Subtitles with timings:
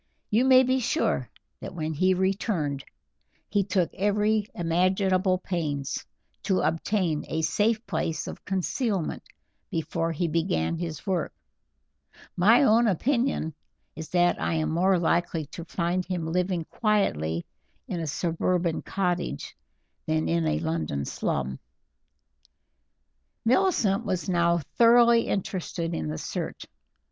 [0.31, 1.29] You may be sure
[1.59, 2.83] that when he returned
[3.47, 6.03] he took every imaginable pains
[6.41, 9.21] to obtain a safe place of concealment
[9.69, 11.35] before he began his work;
[12.35, 13.53] my own opinion
[13.95, 17.45] is that I am more likely to find him living quietly
[17.87, 19.55] in a suburban cottage
[20.07, 21.59] than in a London slum."
[23.45, 26.65] Millicent was now thoroughly interested in the search.